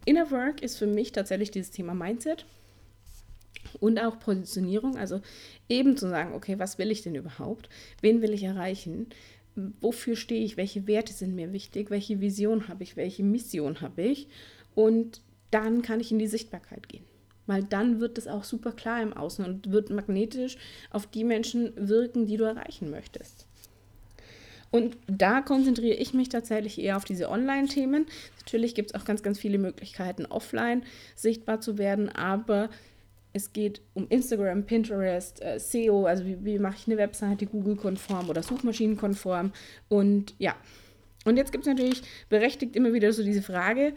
[0.05, 2.45] Inner Work ist für mich tatsächlich dieses Thema Mindset
[3.75, 5.21] und auch Positionierung, also
[5.69, 7.69] eben zu sagen, okay, was will ich denn überhaupt?
[8.01, 9.07] Wen will ich erreichen?
[9.55, 10.57] Wofür stehe ich?
[10.57, 11.89] Welche Werte sind mir wichtig?
[11.89, 12.95] Welche Vision habe ich?
[12.95, 14.27] Welche Mission habe ich?
[14.75, 17.03] Und dann kann ich in die Sichtbarkeit gehen.
[17.47, 20.57] Weil dann wird es auch super klar im Außen und wird magnetisch
[20.91, 23.47] auf die Menschen wirken, die du erreichen möchtest.
[24.69, 28.05] Und da konzentriere ich mich tatsächlich eher auf diese Online-Themen.
[28.39, 30.83] Natürlich gibt es auch ganz, ganz viele Möglichkeiten, offline
[31.15, 32.69] sichtbar zu werden, aber
[33.37, 38.29] es geht um Instagram, Pinterest, äh, SEO, also wie, wie mache ich eine Webseite Google-konform
[38.29, 39.53] oder Suchmaschinen-konform.
[39.87, 40.55] Und ja,
[41.25, 43.93] und jetzt gibt es natürlich berechtigt immer wieder so diese Frage,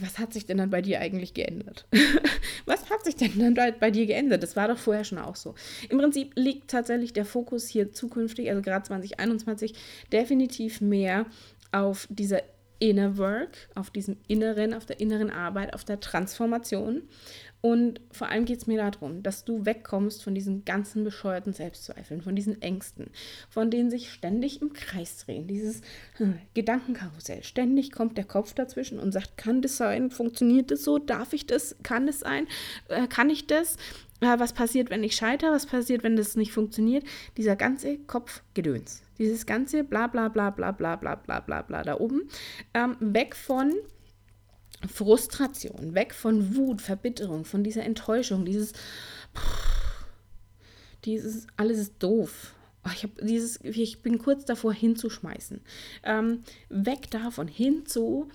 [0.00, 1.86] was hat sich denn dann bei dir eigentlich geändert?
[2.66, 4.42] was hat sich denn dann bei dir geändert?
[4.42, 5.54] Das war doch vorher schon auch so.
[5.88, 9.74] Im Prinzip liegt tatsächlich der Fokus hier zukünftig, also gerade 2021,
[10.12, 11.26] definitiv mehr
[11.70, 12.42] auf dieser
[12.80, 17.02] Inner Work, auf diesem Inneren, auf der inneren Arbeit, auf der Transformation.
[17.64, 22.20] Und vor allem geht es mir darum, dass du wegkommst von diesen ganzen bescheuerten Selbstzweifeln,
[22.20, 23.06] von diesen Ängsten,
[23.48, 25.80] von denen sich ständig im Kreis drehen, dieses
[26.18, 27.42] hm, Gedankenkarussell.
[27.42, 30.10] Ständig kommt der Kopf dazwischen und sagt, kann das sein?
[30.10, 30.98] Funktioniert das so?
[30.98, 31.74] Darf ich das?
[31.82, 32.48] Kann das sein?
[32.88, 33.76] Äh, kann ich das?
[34.20, 35.52] Äh, was passiert, wenn ich scheitere?
[35.52, 37.04] Was passiert, wenn das nicht funktioniert?
[37.38, 41.98] Dieser ganze Kopfgedöns, dieses ganze bla bla bla bla bla bla bla bla bla da
[41.98, 42.28] oben,
[42.74, 43.72] ähm, weg von
[44.88, 48.72] Frustration, weg von Wut, Verbitterung, von dieser Enttäuschung, dieses,
[51.04, 52.54] dieses alles ist doof.
[52.86, 55.60] Oh, ich, dieses, ich bin kurz davor hinzuschmeißen.
[56.02, 58.28] Ähm, weg davon, hin zu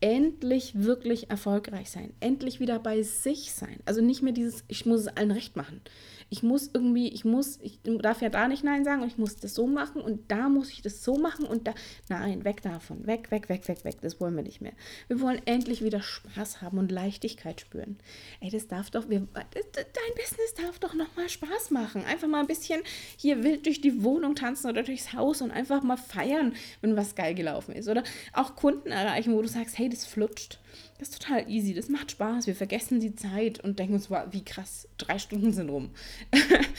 [0.00, 3.80] endlich wirklich erfolgreich sein, endlich wieder bei sich sein.
[3.86, 5.80] Also nicht mehr dieses, ich muss es allen recht machen
[6.28, 9.36] ich muss irgendwie, ich muss, ich darf ja da nicht Nein sagen und ich muss
[9.36, 11.74] das so machen und da muss ich das so machen und da,
[12.08, 14.72] nein, weg davon, weg, weg, weg, weg, weg, das wollen wir nicht mehr.
[15.06, 17.98] Wir wollen endlich wieder Spaß haben und Leichtigkeit spüren.
[18.40, 22.04] Ey, das darf doch, wir, dein Business darf doch nochmal Spaß machen.
[22.04, 22.82] Einfach mal ein bisschen
[23.16, 27.14] hier wild durch die Wohnung tanzen oder durchs Haus und einfach mal feiern, wenn was
[27.14, 27.88] geil gelaufen ist.
[27.88, 30.58] Oder auch Kunden erreichen, wo du sagst, hey, das flutscht.
[30.98, 32.46] Das ist total easy, das macht Spaß.
[32.46, 35.90] Wir vergessen die Zeit und denken uns, wie krass, drei Stunden sind rum.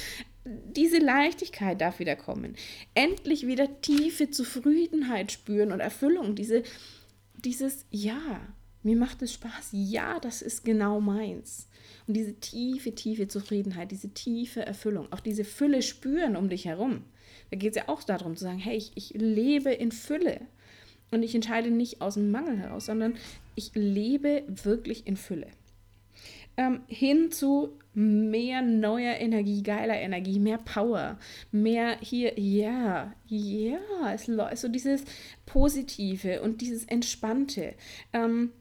[0.46, 2.56] Diese Leichtigkeit darf wieder kommen.
[2.94, 6.36] Endlich wieder tiefe Zufriedenheit spüren und Erfüllung.
[6.36, 6.64] Diese,
[7.36, 8.42] dieses Ja,
[8.82, 9.70] mir macht es Spaß.
[9.74, 11.68] Ja, das ist genau meins.
[12.08, 17.04] Und diese tiefe, tiefe Zufriedenheit, diese tiefe Erfüllung, auch diese Fülle spüren um dich herum.
[17.52, 20.42] Da geht es ja auch darum zu sagen, hey, ich, ich lebe in Fülle.
[21.12, 23.16] Und ich entscheide nicht aus dem Mangel heraus, sondern
[23.56, 25.48] ich lebe wirklich in Fülle.
[26.58, 31.20] Ähm, hin zu mehr neuer Energie, geiler Energie, mehr Power,
[31.52, 35.04] mehr hier, ja, ja, es läuft so dieses
[35.46, 37.76] Positive und dieses Entspannte.
[38.12, 38.52] Ähm,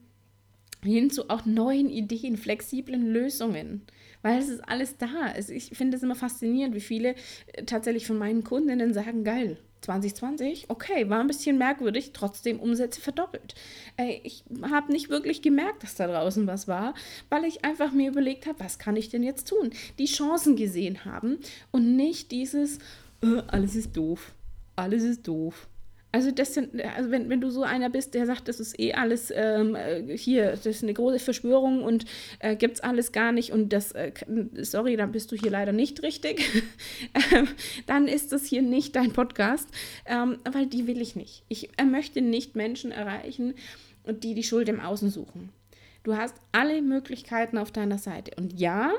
[0.83, 3.81] hin zu auch neuen Ideen, flexiblen Lösungen
[4.21, 5.33] weil es ist alles da.
[5.37, 7.15] ich finde es immer faszinierend, wie viele
[7.53, 13.01] äh, tatsächlich von meinen Kundinnen sagen, geil, 2020, okay, war ein bisschen merkwürdig, trotzdem Umsätze
[13.01, 13.55] verdoppelt.
[14.23, 16.93] ich habe nicht wirklich gemerkt, dass da draußen was war,
[17.29, 19.71] weil ich einfach mir überlegt habe, was kann ich denn jetzt tun?
[19.99, 21.37] Die Chancen gesehen haben
[21.71, 22.79] und nicht dieses,
[23.21, 24.33] äh, alles ist doof,
[24.75, 25.67] alles ist doof.
[26.17, 28.93] Also, das sind, also wenn, wenn du so einer bist, der sagt, das ist eh
[28.93, 32.05] alles ähm, äh, hier, das ist eine große Verschwörung und
[32.39, 34.11] äh, gibt es alles gar nicht und das, äh,
[34.61, 36.43] sorry, dann bist du hier leider nicht richtig,
[37.31, 37.47] ähm,
[37.85, 39.69] dann ist das hier nicht dein Podcast,
[40.07, 41.43] ähm, weil die will ich nicht.
[41.49, 43.53] Ich möchte nicht Menschen erreichen,
[44.09, 45.49] die die Schuld im Außen suchen.
[46.01, 48.31] Du hast alle Möglichkeiten auf deiner Seite.
[48.37, 48.91] Und ja,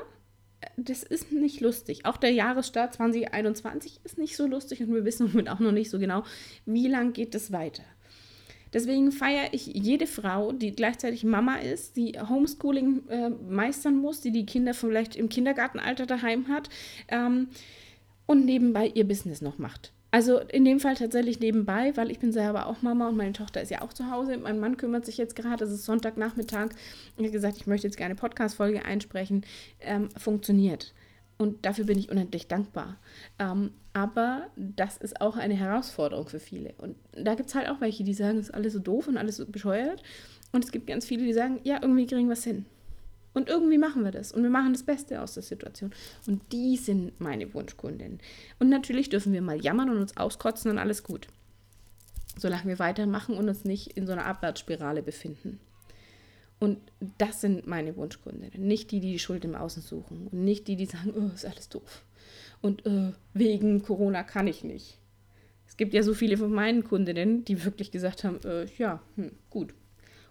[0.77, 2.05] das ist nicht lustig.
[2.05, 5.89] Auch der Jahresstart 2021 ist nicht so lustig und wir wissen somit auch noch nicht
[5.89, 6.23] so genau,
[6.65, 7.83] wie lang geht es weiter.
[8.71, 14.31] Deswegen feiere ich jede Frau, die gleichzeitig Mama ist, die Homeschooling äh, meistern muss, die
[14.31, 16.69] die Kinder vielleicht im Kindergartenalter daheim hat
[17.07, 17.47] ähm,
[18.27, 19.91] und nebenbei ihr Business noch macht.
[20.11, 23.61] Also in dem Fall tatsächlich nebenbei, weil ich bin selber auch Mama und meine Tochter
[23.61, 24.37] ist ja auch zu Hause.
[24.37, 26.69] Mein Mann kümmert sich jetzt gerade, es ist Sonntagnachmittag.
[27.15, 29.45] Ich habe gesagt, ich möchte jetzt gerne Podcast-Folge einsprechen.
[29.79, 30.93] Ähm, funktioniert.
[31.37, 32.97] Und dafür bin ich unendlich dankbar.
[33.37, 36.73] Ähm, aber das ist auch eine Herausforderung für viele.
[36.79, 39.17] Und da gibt es halt auch welche, die sagen, es ist alles so doof und
[39.17, 40.03] alles so bescheuert.
[40.51, 42.65] Und es gibt ganz viele, die sagen, ja, irgendwie kriegen wir es hin.
[43.33, 44.31] Und irgendwie machen wir das.
[44.31, 45.91] Und wir machen das Beste aus der Situation.
[46.27, 48.19] Und die sind meine Wunschkundinnen.
[48.59, 51.27] Und natürlich dürfen wir mal jammern und uns auskotzen und alles gut.
[52.37, 55.59] Solange wir weitermachen und uns nicht in so einer Abwärtsspirale befinden.
[56.59, 56.79] Und
[57.17, 58.67] das sind meine Wunschkundinnen.
[58.67, 60.27] Nicht die, die die Schuld im Außen suchen.
[60.27, 62.03] Und nicht die, die sagen, oh, ist alles doof.
[62.61, 64.97] Und äh, wegen Corona kann ich nicht.
[65.67, 69.31] Es gibt ja so viele von meinen Kundinnen, die wirklich gesagt haben, äh, ja, hm,
[69.49, 69.73] gut.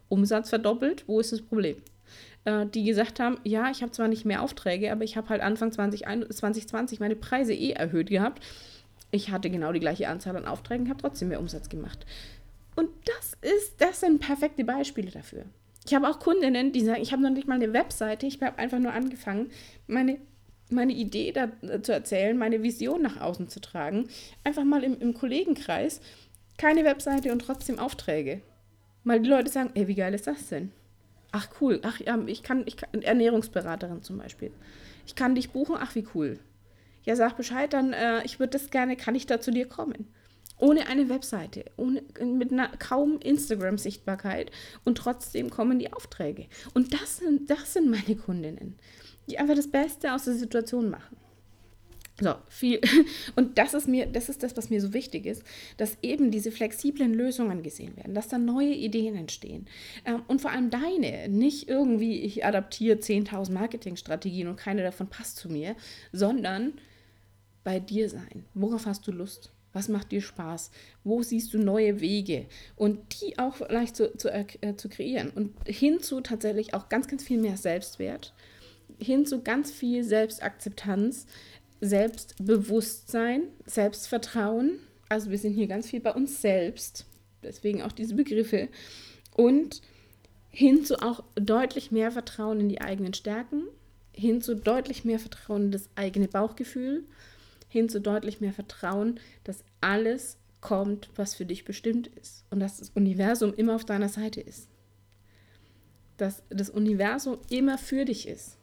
[0.09, 1.77] Umsatz verdoppelt, wo ist das Problem?
[2.45, 5.43] Äh, die gesagt haben, ja, ich habe zwar nicht mehr Aufträge, aber ich habe halt
[5.43, 8.43] Anfang 20, 2020 meine Preise eh erhöht gehabt.
[9.11, 12.05] Ich hatte genau die gleiche Anzahl an Aufträgen, habe trotzdem mehr Umsatz gemacht.
[12.77, 15.47] Und das ist, das sind perfekte Beispiele dafür.
[15.87, 18.59] Ich habe auch Kundinnen, die sagen, ich habe noch nicht mal eine Webseite, ich habe
[18.59, 19.51] einfach nur angefangen,
[19.87, 20.19] meine,
[20.71, 24.09] meine Idee da äh, zu erzählen, meine Vision nach außen zu tragen.
[24.45, 26.01] Einfach mal im, im Kollegenkreis,
[26.59, 28.43] keine Webseite und trotzdem Aufträge.
[29.03, 30.71] Mal die Leute sagen, ey, wie geil ist das denn?
[31.31, 34.51] Ach cool, ach ja, ich kann, ich kann, Ernährungsberaterin zum Beispiel.
[35.07, 36.39] Ich kann dich buchen, ach wie cool.
[37.05, 40.09] Ja, sag Bescheid, dann, äh, ich würde das gerne, kann ich da zu dir kommen?
[40.59, 44.51] Ohne eine Webseite, ohne, mit einer kaum Instagram-Sichtbarkeit
[44.85, 46.47] und trotzdem kommen die Aufträge.
[46.75, 48.77] Und das sind, das sind meine Kundinnen,
[49.31, 51.17] die einfach das Beste aus der Situation machen.
[52.21, 52.81] So, viel.
[53.37, 55.45] Und das ist mir, das ist das, was mir so wichtig ist,
[55.77, 59.69] dass eben diese flexiblen Lösungen gesehen werden, dass da neue Ideen entstehen.
[60.05, 65.37] Ähm, und vor allem deine, nicht irgendwie, ich adaptiere 10.000 Marketingstrategien und keine davon passt
[65.37, 65.77] zu mir,
[66.13, 66.73] sondern
[67.63, 68.45] bei dir sein.
[68.55, 69.53] Worauf hast du Lust?
[69.73, 70.71] Was macht dir Spaß?
[71.05, 72.47] Wo siehst du neue Wege?
[72.75, 75.31] Und die auch vielleicht zu, zu, äh, zu kreieren.
[75.31, 78.33] Und hinzu tatsächlich auch ganz, ganz viel mehr Selbstwert,
[78.99, 81.27] hin zu ganz viel Selbstakzeptanz,
[81.81, 84.79] Selbstbewusstsein, Selbstvertrauen.
[85.09, 87.07] Also wir sind hier ganz viel bei uns selbst,
[87.43, 88.69] deswegen auch diese Begriffe.
[89.35, 89.81] Und
[90.51, 93.63] hin zu auch deutlich mehr Vertrauen in die eigenen Stärken,
[94.13, 97.05] hin zu deutlich mehr Vertrauen in das eigene Bauchgefühl,
[97.69, 102.79] hin zu deutlich mehr Vertrauen, dass alles kommt, was für dich bestimmt ist und dass
[102.79, 104.69] das Universum immer auf deiner Seite ist.
[106.17, 108.58] Dass das Universum immer für dich ist.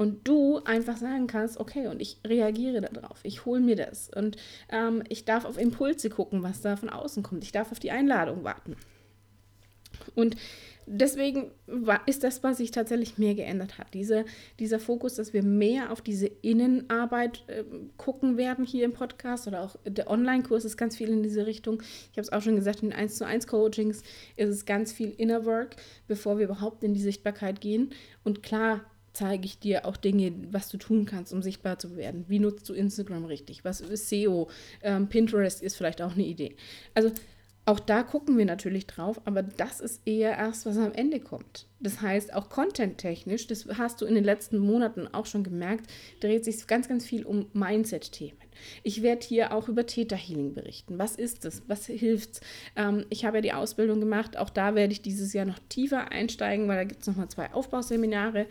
[0.00, 4.08] Und du einfach sagen kannst, okay, und ich reagiere darauf, ich hole mir das.
[4.08, 4.38] Und
[4.70, 7.44] ähm, ich darf auf Impulse gucken, was da von außen kommt.
[7.44, 8.76] Ich darf auf die Einladung warten.
[10.14, 10.36] Und
[10.86, 11.50] deswegen
[12.06, 13.92] ist das, was sich tatsächlich mehr geändert hat.
[13.92, 14.24] Diese,
[14.58, 17.64] dieser Fokus, dass wir mehr auf diese Innenarbeit äh,
[17.98, 21.82] gucken werden hier im Podcast oder auch der Online-Kurs ist ganz viel in diese Richtung.
[22.10, 24.02] Ich habe es auch schon gesagt, in den 1 zu 1 Coachings
[24.36, 25.76] ist es ganz viel Inner Work,
[26.08, 27.92] bevor wir überhaupt in die Sichtbarkeit gehen.
[28.24, 28.80] Und klar,
[29.12, 32.24] zeige ich dir auch Dinge, was du tun kannst, um sichtbar zu werden.
[32.28, 33.64] Wie nutzt du Instagram richtig?
[33.64, 34.48] Was ist SEO?
[34.82, 36.56] Ähm, Pinterest ist vielleicht auch eine Idee.
[36.94, 37.10] Also
[37.66, 41.66] Auch da gucken wir natürlich drauf, aber das ist eher erst, was am Ende kommt.
[41.78, 45.88] Das heißt, auch content-technisch, das hast du in den letzten Monaten auch schon gemerkt,
[46.20, 48.38] dreht sich ganz, ganz viel um Mindset-Themen.
[48.82, 50.98] Ich werde hier auch über Theta Healing berichten.
[50.98, 51.62] Was ist es?
[51.66, 52.40] Was hilft
[52.76, 54.36] ähm, Ich habe ja die Ausbildung gemacht.
[54.36, 57.52] Auch da werde ich dieses Jahr noch tiefer einsteigen, weil da gibt es nochmal zwei
[57.52, 58.46] Aufbauseminare.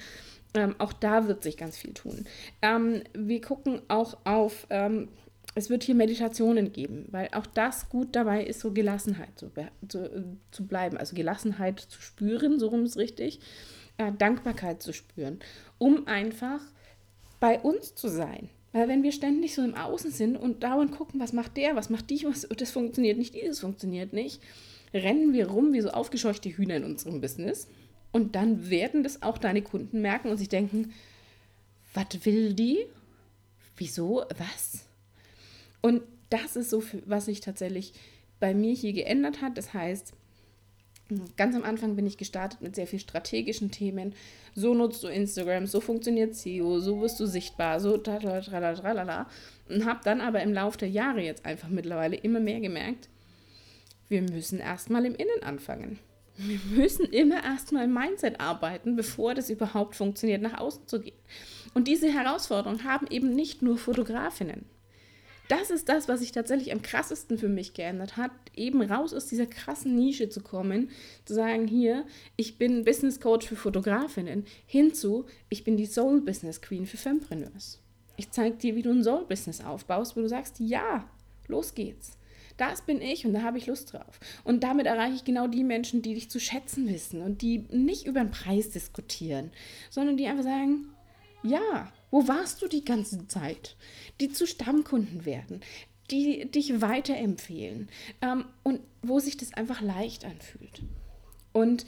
[0.54, 2.26] Ähm, auch da wird sich ganz viel tun.
[2.62, 5.10] Ähm, wir gucken auch auf ähm,
[5.56, 9.52] es wird hier Meditationen geben, weil auch das gut dabei ist, so Gelassenheit zu,
[9.88, 10.98] zu, zu bleiben.
[10.98, 13.40] Also Gelassenheit zu spüren, so rum ist richtig.
[13.98, 15.40] Äh, Dankbarkeit zu spüren,
[15.78, 16.62] um einfach
[17.40, 18.50] bei uns zu sein.
[18.72, 21.90] Weil wenn wir ständig so im Außen sind und dauernd gucken, was macht der, was
[21.90, 24.42] macht die, was, das funktioniert nicht, dieses funktioniert nicht,
[24.94, 27.68] rennen wir rum wie so aufgescheuchte Hühner in unserem Business.
[28.12, 30.94] Und dann werden das auch deine Kunden merken und sich denken,
[31.94, 32.86] was will die?
[33.78, 34.24] Wieso?
[34.38, 34.86] Was?
[35.82, 37.94] Und das ist so, was sich tatsächlich
[38.40, 39.58] bei mir hier geändert hat.
[39.58, 40.14] Das heißt,
[41.38, 44.14] ganz am Anfang bin ich gestartet mit sehr viel strategischen Themen.
[44.56, 49.28] So nutzt du Instagram, so funktioniert SEO, so wirst du sichtbar, so tralala.
[49.68, 53.10] Und habe dann aber im Laufe der Jahre jetzt einfach mittlerweile immer mehr gemerkt,
[54.08, 56.00] wir müssen erstmal im Innen anfangen.
[56.38, 61.18] Wir müssen immer erstmal im Mindset arbeiten, bevor das überhaupt funktioniert, nach außen zu gehen.
[61.74, 64.66] Und diese Herausforderung haben eben nicht nur Fotografinnen
[65.50, 69.26] das ist das, was sich tatsächlich am krassesten für mich geändert hat, eben raus aus
[69.26, 70.92] dieser krassen Nische zu kommen,
[71.26, 76.62] zu sagen, hier, ich bin Business Coach für Fotografinnen, hinzu, ich bin die Soul Business
[76.62, 77.80] Queen für Fempreneurs.
[78.16, 81.10] Ich zeige dir, wie du ein Soul Business aufbaust, wo du sagst, ja,
[81.48, 82.16] los geht's.
[82.58, 84.20] Das bin ich und da habe ich Lust drauf.
[84.44, 88.06] Und damit erreiche ich genau die Menschen, die dich zu schätzen wissen und die nicht
[88.06, 89.50] über den Preis diskutieren,
[89.90, 90.90] sondern die einfach sagen,
[91.42, 93.76] ja, wo warst du die ganze Zeit?
[94.20, 95.62] Die zu Stammkunden werden,
[96.12, 97.90] die dich weiterempfehlen
[98.22, 100.82] ähm, und wo sich das einfach leicht anfühlt.
[101.54, 101.86] Und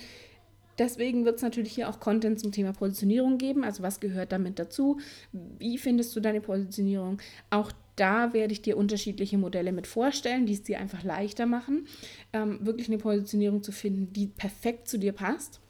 [0.77, 3.63] deswegen wird es natürlich hier auch Content zum Thema Positionierung geben.
[3.63, 4.99] Also was gehört damit dazu?
[5.31, 7.19] Wie findest du deine Positionierung?
[7.49, 11.87] Auch da werde ich dir unterschiedliche Modelle mit vorstellen, die es dir einfach leichter machen,
[12.33, 15.60] ähm, wirklich eine Positionierung zu finden, die perfekt zu dir passt.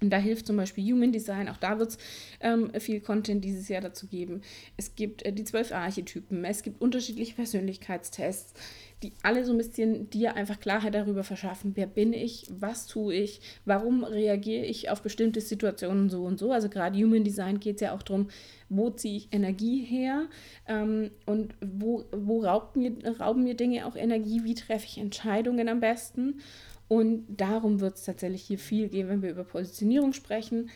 [0.00, 1.98] Und da hilft zum Beispiel Human Design, auch da wird es
[2.40, 4.42] ähm, viel Content dieses Jahr dazu geben.
[4.76, 8.54] Es gibt äh, die zwölf Archetypen, es gibt unterschiedliche Persönlichkeitstests,
[9.02, 13.14] die alle so ein bisschen dir einfach Klarheit darüber verschaffen, wer bin ich, was tue
[13.14, 16.52] ich, warum reagiere ich auf bestimmte Situationen so und so.
[16.52, 18.28] Also gerade Human Design geht es ja auch darum,
[18.68, 20.26] wo ziehe ich Energie her?
[20.66, 25.68] Ähm, und wo, wo raubt mir, rauben mir Dinge auch Energie, wie treffe ich Entscheidungen
[25.68, 26.40] am besten.
[26.88, 30.70] Und darum wird es tatsächlich hier viel gehen, wenn wir über Positionierung sprechen.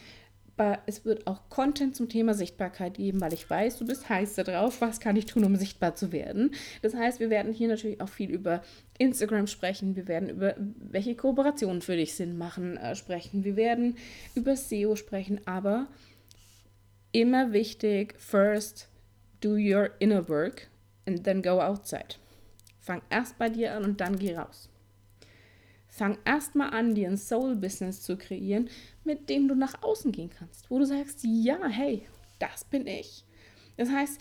[0.86, 4.44] Es wird auch Content zum Thema Sichtbarkeit geben, weil ich weiß, du bist heiß da
[4.44, 4.80] drauf.
[4.80, 6.54] Was kann ich tun, um sichtbar zu werden?
[6.82, 8.62] Das heißt, wir werden hier natürlich auch viel über
[8.98, 9.96] Instagram sprechen.
[9.96, 13.42] Wir werden über welche Kooperationen für dich Sinn machen äh, sprechen.
[13.42, 13.96] Wir werden
[14.36, 15.40] über SEO sprechen.
[15.46, 15.88] Aber
[17.10, 18.88] immer wichtig, first
[19.40, 20.68] do your inner work
[21.06, 22.16] and then go outside.
[22.78, 24.68] Fang erst bei dir an und dann geh raus.
[25.94, 28.70] Fang erstmal an, dir ein Soul-Business zu kreieren,
[29.04, 33.26] mit dem du nach außen gehen kannst, wo du sagst, ja, hey, das bin ich.
[33.76, 34.18] Das heißt,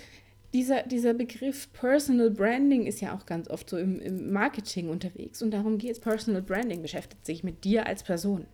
[0.54, 5.42] dieser, dieser Begriff Personal Branding ist ja auch ganz oft so im, im Marketing unterwegs
[5.42, 6.02] und darum geht es.
[6.02, 8.48] Personal Branding beschäftigt sich mit dir als Person.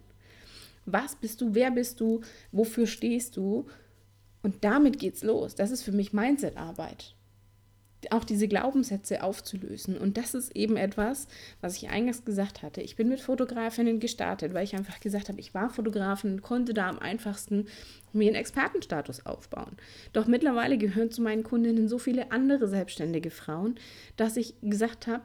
[0.85, 3.65] Was bist du, wer bist du, wofür stehst du?
[4.43, 5.55] Und damit geht's los.
[5.55, 7.16] Das ist für mich Mindset-Arbeit
[8.11, 9.97] auch diese Glaubenssätze aufzulösen.
[9.97, 11.27] Und das ist eben etwas,
[11.61, 12.81] was ich eingangs gesagt hatte.
[12.81, 16.89] Ich bin mit Fotografinnen gestartet, weil ich einfach gesagt habe, ich war Fotografin konnte da
[16.89, 17.67] am einfachsten
[18.13, 19.77] mir einen Expertenstatus aufbauen.
[20.13, 23.75] Doch mittlerweile gehören zu meinen Kundinnen so viele andere selbstständige Frauen,
[24.15, 25.23] dass ich gesagt habe,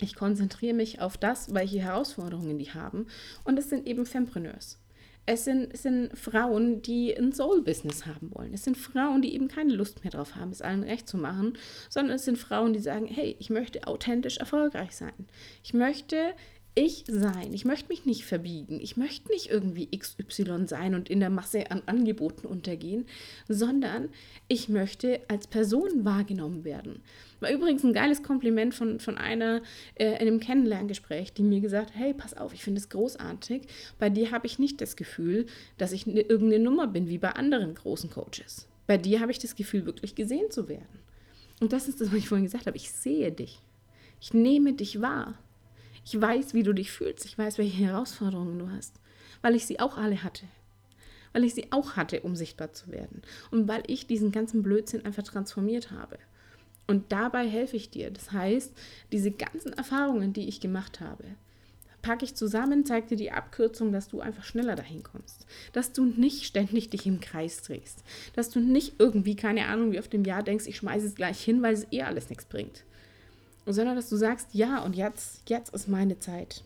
[0.00, 3.06] ich konzentriere mich auf das, welche Herausforderungen die haben.
[3.44, 4.78] Und es sind eben Fempreneurs.
[5.26, 8.52] Es sind, es sind Frauen, die ein Soul-Business haben wollen.
[8.52, 11.56] Es sind Frauen, die eben keine Lust mehr drauf haben, es allen recht zu machen,
[11.88, 15.14] sondern es sind Frauen, die sagen, hey, ich möchte authentisch erfolgreich sein.
[15.62, 16.34] Ich möchte
[16.74, 17.52] ich sein.
[17.52, 18.80] Ich möchte mich nicht verbiegen.
[18.80, 23.06] Ich möchte nicht irgendwie XY sein und in der Masse an Angeboten untergehen,
[23.48, 24.08] sondern
[24.48, 27.02] ich möchte als Person wahrgenommen werden.
[27.40, 29.62] War übrigens ein geiles Kompliment von, von einer
[29.94, 33.62] äh, in einem Kennenlerngespräch, die mir gesagt hat, hey, pass auf, ich finde es großartig.
[33.98, 35.46] Bei dir habe ich nicht das Gefühl,
[35.78, 38.66] dass ich ne, irgendeine Nummer bin, wie bei anderen großen Coaches.
[38.86, 41.00] Bei dir habe ich das Gefühl, wirklich gesehen zu werden.
[41.60, 42.76] Und das ist das, was ich vorhin gesagt habe.
[42.76, 43.60] Ich sehe dich.
[44.20, 45.38] Ich nehme dich wahr.
[46.04, 47.24] Ich weiß, wie du dich fühlst.
[47.24, 49.00] Ich weiß, welche Herausforderungen du hast.
[49.42, 50.46] Weil ich sie auch alle hatte.
[51.32, 53.22] Weil ich sie auch hatte, um sichtbar zu werden.
[53.50, 56.18] Und weil ich diesen ganzen Blödsinn einfach transformiert habe.
[56.86, 58.10] Und dabei helfe ich dir.
[58.10, 58.72] Das heißt,
[59.12, 61.24] diese ganzen Erfahrungen, die ich gemacht habe,
[62.02, 65.46] packe ich zusammen, zeige dir die Abkürzung, dass du einfach schneller dahin kommst.
[65.72, 68.04] Dass du nicht ständig dich im Kreis drehst.
[68.34, 71.42] Dass du nicht irgendwie, keine Ahnung, wie auf dem Jahr denkst, ich schmeiße es gleich
[71.42, 72.84] hin, weil es eh alles nichts bringt.
[73.66, 76.62] Sondern dass du sagst, ja, und jetzt, jetzt ist meine Zeit.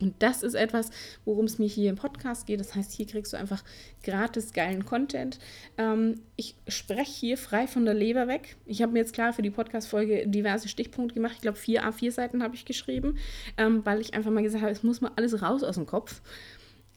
[0.00, 0.90] Und das ist etwas,
[1.24, 2.60] worum es mir hier im Podcast geht.
[2.60, 3.64] Das heißt, hier kriegst du einfach
[4.04, 5.38] gratis geilen Content.
[5.76, 8.56] Ähm, ich spreche hier frei von der Leber weg.
[8.66, 11.34] Ich habe mir jetzt klar für die Podcast-Folge diverse Stichpunkte gemacht.
[11.36, 13.18] Ich glaube, vier A4-Seiten habe ich geschrieben,
[13.56, 16.20] ähm, weil ich einfach mal gesagt habe, es muss mal alles raus aus dem Kopf.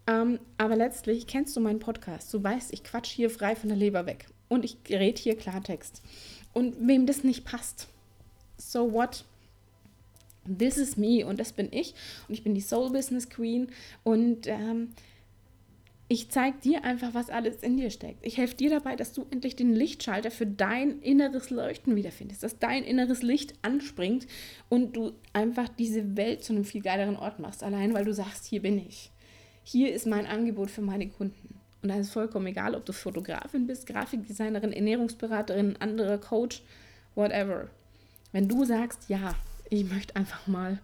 [0.08, 2.34] Ähm, aber letztlich kennst du meinen Podcast.
[2.34, 4.28] Du weißt, ich quatsch hier frei von der Leber weg.
[4.48, 6.02] Und ich rede hier Klartext.
[6.54, 7.88] Und wem das nicht passt,
[8.72, 9.26] so what?
[10.46, 11.94] This is me und das bin ich
[12.28, 13.68] und ich bin die Soul Business Queen
[14.04, 14.90] und ähm,
[16.08, 18.26] ich zeige dir einfach, was alles in dir steckt.
[18.26, 22.60] Ich helfe dir dabei, dass du endlich den Lichtschalter für dein inneres Leuchten wiederfindest, dass
[22.60, 24.28] dein inneres Licht anspringt
[24.68, 28.46] und du einfach diese Welt zu einem viel geileren Ort machst, allein weil du sagst,
[28.46, 29.10] hier bin ich.
[29.64, 31.56] Hier ist mein Angebot für meine Kunden.
[31.82, 36.62] Und da ist vollkommen egal, ob du Fotografin bist, Grafikdesignerin, Ernährungsberaterin, anderer Coach,
[37.16, 37.70] whatever.
[38.32, 39.36] Wenn du sagst, ja,
[39.70, 40.80] ich möchte einfach mal,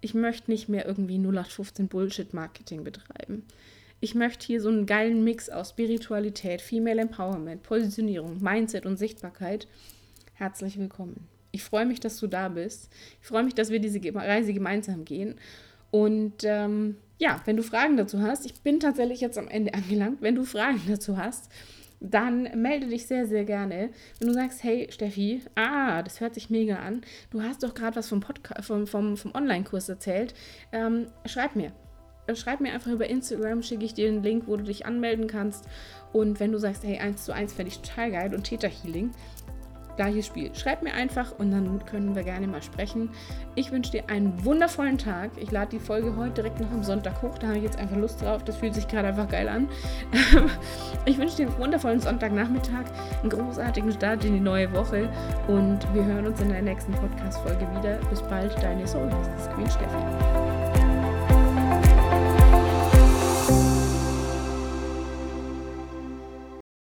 [0.00, 3.44] ich möchte nicht mehr irgendwie 0815 Bullshit-Marketing betreiben.
[4.00, 9.66] Ich möchte hier so einen geilen Mix aus Spiritualität, Female Empowerment, Positionierung, Mindset und Sichtbarkeit.
[10.34, 11.26] Herzlich willkommen.
[11.50, 12.90] Ich freue mich, dass du da bist.
[13.20, 15.34] Ich freue mich, dass wir diese Reise gemeinsam gehen.
[15.90, 20.22] Und ähm, ja, wenn du Fragen dazu hast, ich bin tatsächlich jetzt am Ende angelangt.
[20.22, 21.50] Wenn du Fragen dazu hast,
[22.00, 23.90] dann melde dich sehr, sehr gerne.
[24.18, 27.96] Wenn du sagst, hey Steffi, ah, das hört sich mega an, du hast doch gerade
[27.96, 28.22] was vom,
[28.60, 30.34] vom, vom, vom Online-Kurs erzählt,
[30.72, 31.72] ähm, schreib mir.
[32.34, 35.64] Schreib mir einfach über Instagram, schicke ich dir einen Link, wo du dich anmelden kannst.
[36.12, 39.12] Und wenn du sagst, hey, 1 zu 1 fände ich total geil und Theta Healing,
[39.98, 40.54] gleiches Spiel.
[40.54, 43.10] Schreib mir einfach und dann können wir gerne mal sprechen.
[43.56, 45.32] Ich wünsche dir einen wundervollen Tag.
[45.36, 47.36] Ich lade die Folge heute direkt noch am Sonntag hoch.
[47.38, 48.44] Da habe ich jetzt einfach Lust drauf.
[48.44, 49.68] Das fühlt sich gerade einfach geil an.
[51.04, 52.84] ich wünsche dir einen wundervollen Sonntagnachmittag,
[53.20, 55.08] einen großartigen Start in die neue Woche
[55.48, 57.98] und wir hören uns in der nächsten Podcast-Folge wieder.
[58.08, 59.10] Bis bald, deine Soul
[59.54, 60.57] Queen Steffi.